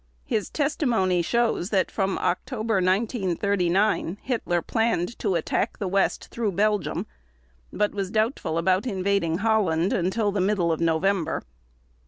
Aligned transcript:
His 0.25 0.49
testimony 0.49 1.21
shows 1.21 1.69
that 1.69 1.91
from 1.91 2.17
October 2.17 2.77
1939 2.81 4.17
Hitler 4.23 4.63
planned 4.63 5.19
to 5.19 5.35
attack 5.35 5.77
the 5.77 5.87
West 5.87 6.29
through 6.31 6.53
Belgium, 6.53 7.05
but 7.71 7.91
was 7.93 8.09
doubtful 8.09 8.57
about 8.57 8.87
invading 8.87 9.37
Holland 9.37 9.93
until 9.93 10.31
the 10.31 10.41
middle 10.41 10.71
of 10.71 10.81
November. 10.81 11.43